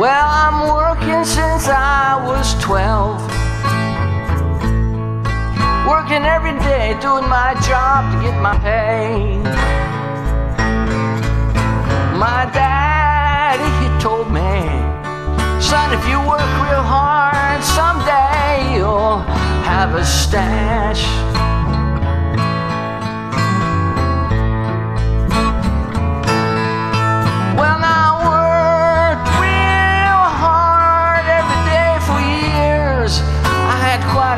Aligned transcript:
Well, 0.00 0.28
I'm 0.30 0.66
working 0.66 1.26
since 1.26 1.68
I 1.68 2.16
was 2.24 2.54
12. 2.62 3.20
Working 5.86 6.24
every 6.24 6.58
day, 6.60 6.96
doing 7.02 7.28
my 7.28 7.52
job 7.68 8.10
to 8.10 8.22
get 8.22 8.40
my 8.40 8.56
pay. 8.60 9.36
My 12.16 12.48
daddy, 12.54 13.68
he 13.84 14.00
told 14.00 14.32
me, 14.32 14.48
son, 15.60 15.92
if 15.92 16.08
you 16.08 16.18
work 16.26 16.48
real 16.64 16.80
hard, 16.80 17.62
someday 17.62 18.74
you'll 18.74 19.18
have 19.68 19.94
a 19.96 20.04
stash. 20.06 21.29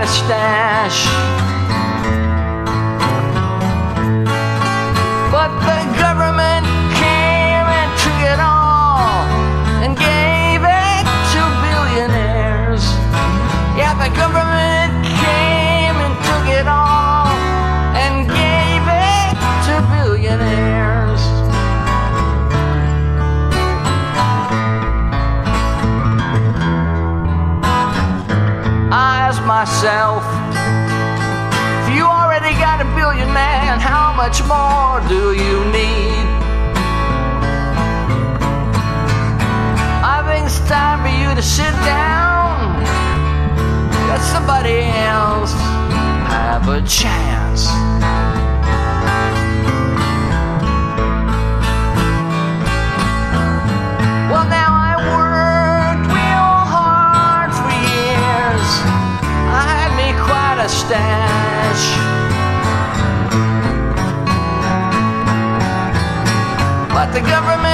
mustache 0.02 1.51
myself, 29.62 30.24
if 31.86 31.94
you 31.94 32.02
already 32.02 32.52
got 32.58 32.80
a 32.80 32.88
billion, 32.96 33.32
man, 33.32 33.78
how 33.78 34.12
much 34.12 34.42
more 34.42 34.98
do 35.08 35.34
you 35.40 35.64
need? 35.70 36.26
I 40.02 40.18
think 40.26 40.46
it's 40.46 40.58
time 40.68 40.98
for 41.04 41.14
you 41.16 41.32
to 41.36 41.42
sit 41.42 41.74
down. 41.86 42.82
Let 44.08 44.20
somebody 44.34 44.80
else 45.06 45.52
have 46.26 46.68
a 46.68 46.82
chance. 46.84 47.41
A. 60.92 61.96
But 66.94 67.12
the 67.12 67.20
government 67.20 67.71